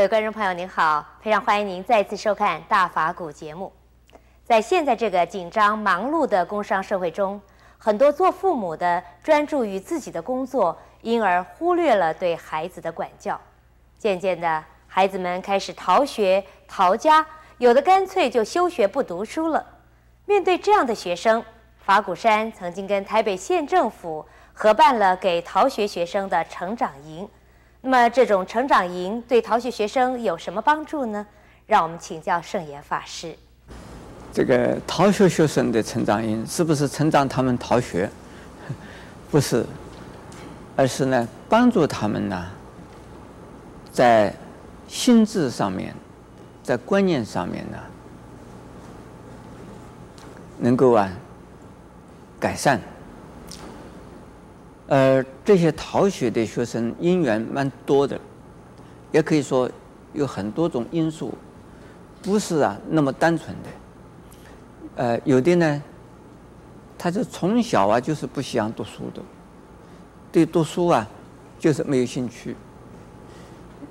[0.00, 3.70] 各位观众朋友，您好，非常欢迎您再次收看《大法古》节目。
[4.42, 7.38] 在现在这个紧张忙碌的工商社会中，
[7.76, 13.38] 很多做父母的专注于自己的工作，因而忽略了对孩子的管教。
[13.98, 17.26] 渐渐的，孩子们开始逃学、逃家，
[17.58, 19.62] 有的干脆就休学不读书了。
[20.24, 21.44] 面对这样的学生，
[21.84, 27.28] 法鼓山曾经跟台北县政府合办了给逃学学生的成长营。
[27.82, 31.26] 那么，这种成长营对逃学学生有什么帮助呢？
[31.66, 33.34] 让我们请教圣严法师。
[34.32, 38.10] 这个逃学学生的成长营是不是成长他们逃学？
[39.30, 39.64] 不是，
[40.76, 42.46] 而是呢，帮助他们呢，
[43.92, 44.34] 在
[44.86, 45.94] 心智上面，
[46.62, 47.78] 在观念上面呢，
[50.58, 51.10] 能够啊
[52.38, 52.78] 改善。
[54.90, 58.20] 呃，这些逃学的学生因缘蛮多的，
[59.12, 59.70] 也可以说
[60.12, 61.32] 有很多种因素，
[62.20, 63.68] 不是啊那么单纯的。
[64.96, 65.82] 呃，有的呢，
[66.98, 69.22] 他是从小啊就是不喜欢读书的，
[70.32, 71.06] 对读书啊
[71.56, 72.56] 就是没有兴趣。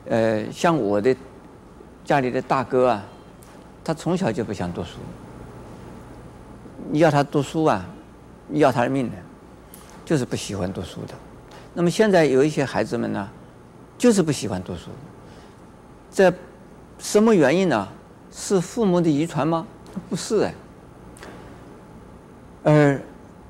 [0.09, 1.15] 呃，像我的
[2.03, 3.05] 家里的大哥啊，
[3.85, 4.97] 他从小就不想读书，
[6.91, 7.85] 你要他读书啊，
[8.49, 9.13] 你要他的命呢。
[10.09, 11.13] 就是不喜欢读书的，
[11.71, 13.29] 那么现在有一些孩子们呢，
[13.95, 14.89] 就是不喜欢读书，
[16.09, 16.33] 这
[16.97, 17.87] 什么原因呢？
[18.31, 19.67] 是父母的遗传吗？
[20.09, 20.55] 不是哎，
[22.63, 22.99] 而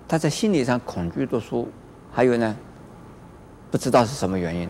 [0.05, 1.69] 他在心理上恐惧读书，
[2.11, 2.53] 还有呢，
[3.71, 4.67] 不知道是什么原因。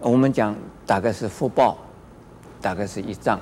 [0.00, 0.56] 我们讲
[0.86, 1.76] 大概是福报，
[2.62, 3.38] 大概是一障。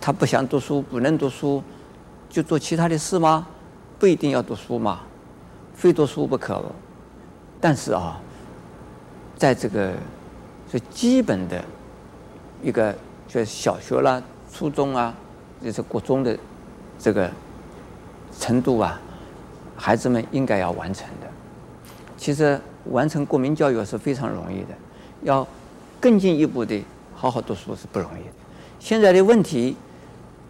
[0.00, 1.62] 他不想读书，不能读书，
[2.28, 3.46] 就做其他的事吗？
[4.00, 5.02] 不一定要读书嘛。
[5.80, 6.62] 非读书不可，
[7.58, 8.20] 但是啊，
[9.34, 9.94] 在这个
[10.68, 11.64] 最基本的
[12.62, 12.94] 一个
[13.26, 15.14] 就是小学啦、初中啊，
[15.64, 16.38] 就是国中的
[16.98, 17.30] 这个
[18.38, 19.00] 程度啊，
[19.74, 21.26] 孩子们应该要完成的。
[22.14, 22.60] 其实
[22.90, 24.74] 完成国民教育是非常容易的，
[25.22, 25.48] 要
[25.98, 26.78] 更进一步的
[27.14, 28.30] 好好读书是不容易的。
[28.78, 29.74] 现在的问题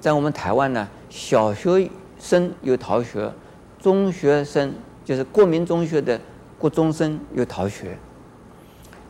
[0.01, 3.33] 在我们台湾呢，小学生有逃学，
[3.81, 4.75] 中学生。
[5.11, 6.21] 就是国民中学的
[6.57, 7.99] 国中生又逃学，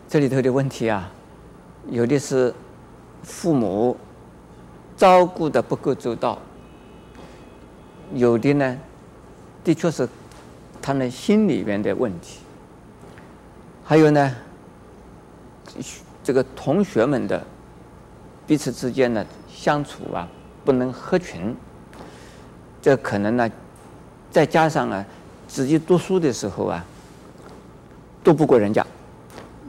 [0.08, 1.12] 这里头的问题啊，
[1.90, 2.54] 有的是
[3.22, 3.94] 父母
[4.96, 6.38] 照顾的不够周到，
[8.14, 8.78] 有的呢，
[9.62, 10.08] 的确是
[10.80, 12.40] 他们心里面的问题，
[13.84, 14.34] 还有呢，
[16.24, 17.44] 这个同学们的
[18.46, 20.26] 彼此之间的相处啊，
[20.64, 21.54] 不能合群，
[22.80, 23.50] 这可能呢，
[24.30, 25.04] 再加上啊。
[25.50, 26.84] 自己读书的时候啊，
[28.22, 28.86] 都不过人家，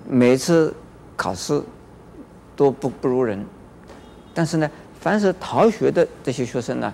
[0.08, 0.72] 每次
[1.18, 1.60] 考试
[2.56, 3.44] 都不不如人。
[4.32, 6.94] 但是呢，凡是逃学的这些学生呢，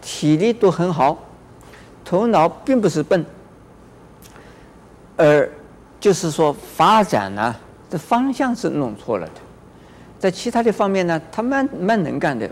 [0.00, 1.18] 体力都很好，
[2.04, 3.26] 头脑并不是笨，
[5.16, 5.50] 而
[5.98, 7.52] 就是说发展呢，
[7.90, 9.32] 这方向是弄错了的。
[10.20, 12.48] 在其他的方面呢，他蛮蛮能干的，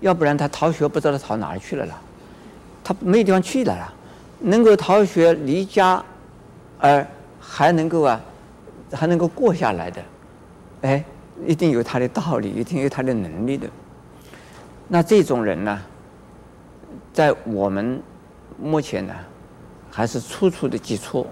[0.00, 2.00] 要不然他逃学不知道逃哪儿去了啦，
[2.82, 3.92] 他没有地方去了啦。
[4.40, 6.02] 能够逃学离家，
[6.78, 7.04] 而
[7.40, 8.20] 还能够啊，
[8.92, 10.02] 还能够过下来的，
[10.82, 11.04] 哎，
[11.44, 13.68] 一定有他的道理，一定有他的能力的。
[14.86, 15.80] 那这种人呢，
[17.12, 18.00] 在我们
[18.60, 19.14] 目前呢，
[19.90, 21.26] 还是处处的记错，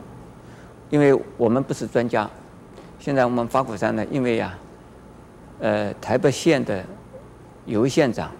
[0.91, 2.29] 因为我们不是专家。
[2.99, 4.59] 现在我们法鼓山呢，因为呀、
[5.61, 6.85] 呃，台北县的
[7.67, 8.33] 尤县长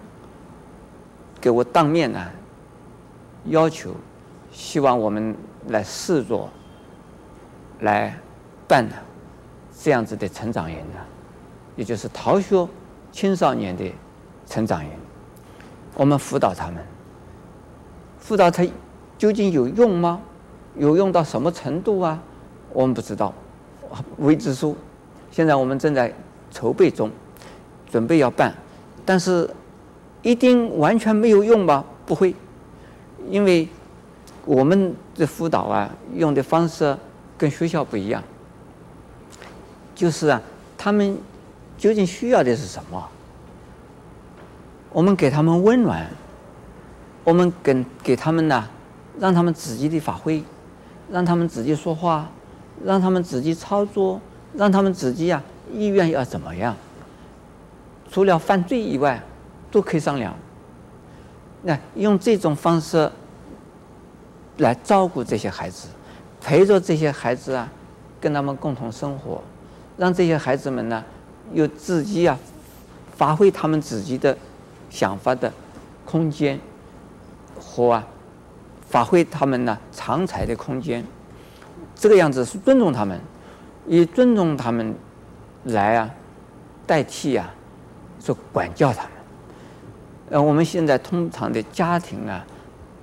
[1.39, 2.29] 给我当面呢
[3.45, 3.95] 要求。
[4.57, 5.35] 希望我们
[5.67, 6.49] 来试着
[7.81, 8.17] 来
[8.67, 8.89] 办
[9.79, 10.99] 这样子的成长营呢，
[11.75, 12.67] 也就是逃学
[13.11, 13.85] 青少年的
[14.47, 14.89] 成长营。
[15.93, 16.83] 我们辅导他们，
[18.17, 18.65] 辅导他
[19.15, 20.19] 究竟有用吗？
[20.75, 22.19] 有用到什么程度啊？
[22.73, 23.31] 我们不知道，
[24.17, 24.75] 未知数。
[25.29, 26.11] 现在我们正在
[26.49, 27.11] 筹备中，
[27.87, 28.55] 准备要办，
[29.05, 29.47] 但是
[30.23, 31.85] 一定完全没有用吗？
[32.07, 32.33] 不会，
[33.29, 33.69] 因为。
[34.47, 36.97] 我们的辅导啊，用的方式
[37.37, 38.23] 跟学校不一样，
[39.93, 40.41] 就是啊，
[40.77, 41.17] 他们
[41.77, 43.09] 究竟需要的是什么？
[44.89, 46.07] 我们给他们温暖，
[47.25, 48.65] 我们给给他们呢，
[49.19, 50.41] 让他们自己的发挥，
[51.11, 52.29] 让他们自己说话，
[52.85, 54.21] 让他们自己操作，
[54.53, 56.73] 让他们自己啊，意愿要怎么样？
[58.09, 59.21] 除了犯罪以外，
[59.69, 60.33] 都可以商量。
[61.63, 63.11] 那用这种方式。
[64.57, 65.87] 来照顾这些孩子，
[66.41, 67.69] 陪着这些孩子啊，
[68.19, 69.41] 跟他们共同生活，
[69.97, 71.03] 让这些孩子们呢，
[71.53, 72.37] 有自己啊
[73.15, 74.37] 发挥他们自己的
[74.89, 75.51] 想法的
[76.05, 76.59] 空间
[77.59, 78.07] 和啊
[78.89, 81.05] 发挥他们呢长才的空间，
[81.95, 83.19] 这个样子是尊重他们，
[83.85, 84.95] 以尊重他们
[85.65, 86.09] 来啊
[86.85, 87.53] 代替啊
[88.19, 89.11] 说管教他们。
[90.29, 92.45] 呃，我们现在通常的家庭啊，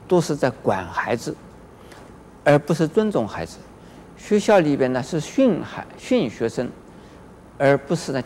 [0.06, 1.34] 都是在管孩子，
[2.44, 3.58] 而不是尊重孩子。
[4.16, 6.68] 学校里边呢是训孩训学生，
[7.58, 8.22] 而不是呢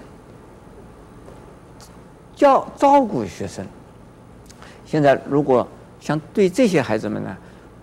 [2.36, 3.66] 教照顾学生。
[4.86, 5.66] 现在如果
[6.00, 7.36] 想对这些孩子们呢，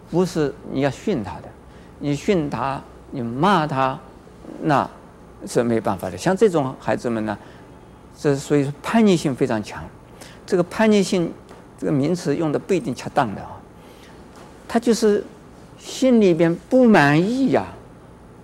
[0.10, 1.50] 不是你要训他的，
[2.00, 2.82] 你训他，
[3.12, 4.00] 你骂他，
[4.62, 4.90] 那
[5.46, 6.18] 是没办法的。
[6.18, 7.38] 像这种孩子们呢，
[8.18, 9.84] 这所以说叛逆性非常强。
[10.46, 11.32] 这个叛逆性
[11.78, 13.55] 这个名词用的不一定恰当的啊，
[14.68, 15.24] 他就是
[15.78, 17.66] 心里边不满意呀，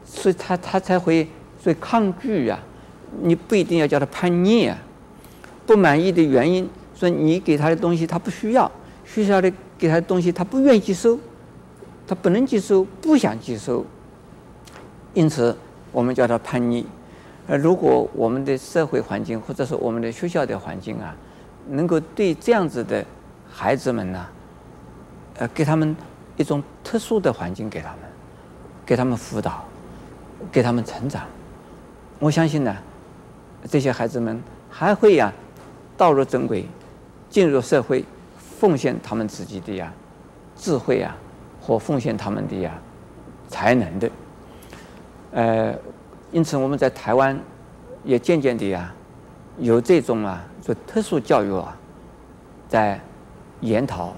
[0.05, 1.27] 所以他他才会
[1.61, 2.59] 所以抗拒呀。
[3.21, 4.77] 你不一定要叫他叛逆啊，
[5.65, 8.71] 不满意的原因，说你给他的东西他不需要，
[9.05, 11.19] 学校里给他的东西他不愿意接收，
[12.07, 13.85] 他不能接受，不想接受，
[15.13, 15.57] 因此
[15.91, 16.85] 我们叫他叛逆。
[17.49, 21.13] 而如果我们的社会环境或者是我们的学校的环境啊，
[21.69, 23.03] 能够对这样子的
[23.51, 24.25] 孩子们呢，
[25.37, 25.93] 呃，给他们
[26.37, 27.99] 一种特殊的环境，给他们，
[28.85, 29.63] 给他们辅导，
[30.51, 31.23] 给他们成长。
[32.19, 32.75] 我相信呢，
[33.69, 35.31] 这些孩子们还会呀，
[35.97, 36.65] 道路正轨，
[37.29, 38.05] 进入社会，
[38.37, 39.91] 奉献他们自己的呀
[40.55, 41.15] 智慧呀，
[41.61, 42.71] 或奉献他们的呀
[43.47, 44.09] 才能的。
[45.31, 45.73] 呃，
[46.31, 47.39] 因此我们在台湾
[48.03, 48.93] 也渐渐的呀，
[49.57, 50.43] 有这种啊。
[50.61, 51.75] 做特殊教育啊，
[52.69, 53.01] 在
[53.61, 54.13] 研讨，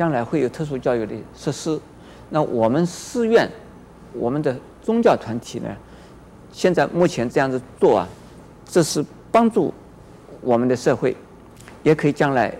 [0.00, 1.78] 将来会有特殊教育的实施。
[2.30, 3.46] 那我们寺院，
[4.14, 5.68] 我们的宗教团体呢，
[6.50, 8.08] 现在目前这样子做啊，
[8.64, 9.74] 这是帮助
[10.40, 11.14] 我们的社会，
[11.82, 12.50] 也可以将来，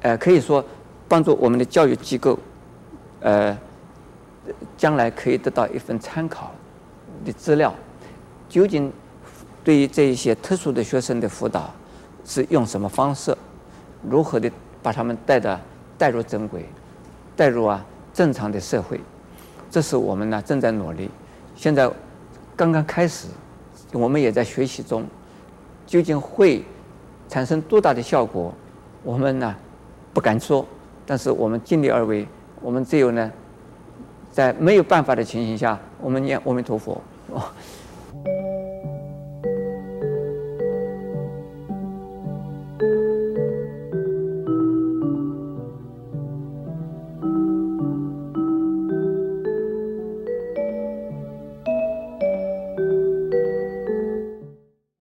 [0.00, 0.64] 呃，可以说
[1.06, 2.38] 帮助我们的教育机构，
[3.20, 3.54] 呃，
[4.78, 6.52] 将来可以得到一份参考
[7.22, 7.74] 的资料。
[8.48, 8.90] 究竟
[9.62, 11.70] 对于这一些特殊的学生的辅导。
[12.24, 13.36] 是用什么方式，
[14.02, 14.50] 如何的
[14.82, 15.58] 把他们带的
[15.98, 16.64] 带入正轨，
[17.36, 17.84] 带入啊
[18.14, 19.00] 正常的社会，
[19.70, 21.10] 这是我们呢正在努力。
[21.56, 21.90] 现在
[22.56, 23.26] 刚刚开始，
[23.92, 25.04] 我们也在学习中，
[25.86, 26.64] 究竟会
[27.28, 28.54] 产生多大的效果，
[29.02, 29.54] 我们呢
[30.14, 30.64] 不敢说，
[31.04, 32.26] 但是我们尽力而为。
[32.60, 33.30] 我们只有呢，
[34.32, 37.00] 在没有办法的情形下，我们念阿弥陀佛。